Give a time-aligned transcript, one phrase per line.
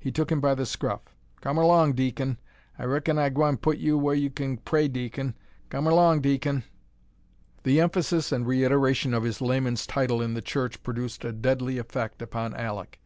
[0.00, 1.02] He took him by the scruff.
[1.40, 2.38] "Come erlong, deacon.
[2.80, 5.36] I raikon I gwine put you wah you kin pray, deacon.
[5.68, 6.64] Come erlong, deacon."
[7.62, 12.20] The emphasis and reiteration of his layman's title in the church produced a deadly effect
[12.22, 12.98] upon Alek.